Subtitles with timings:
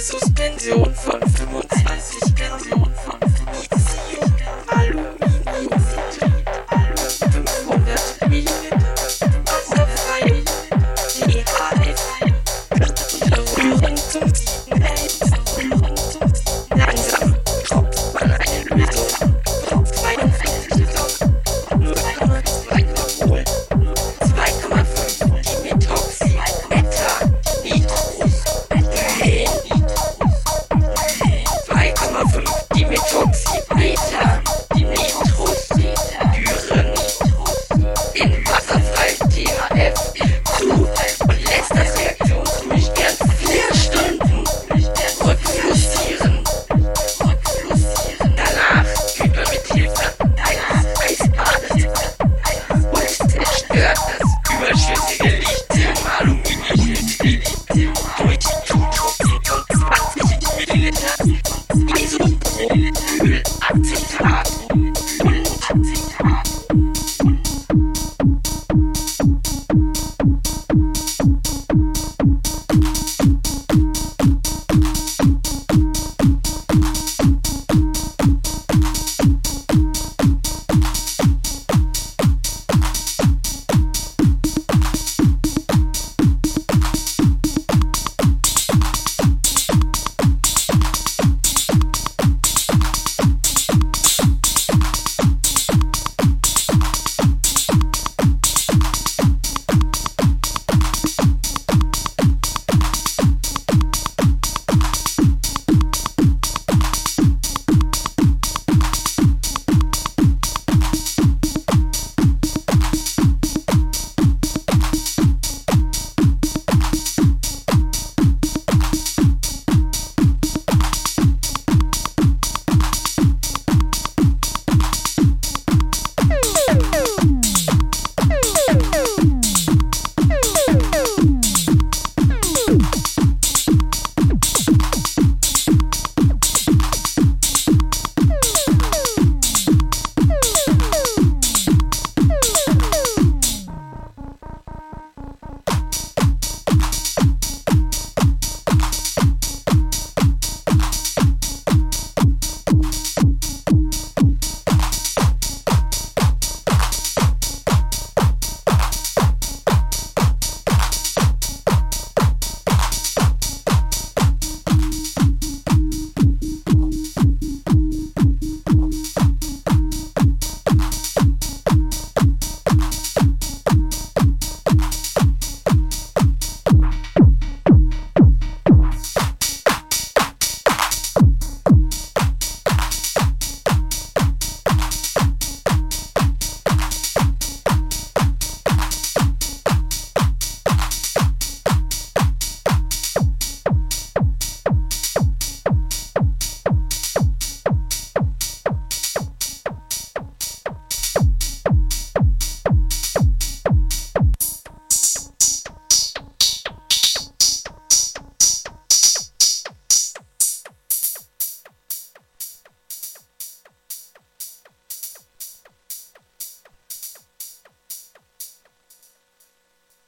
[0.00, 3.17] Suspension von 25 Pension von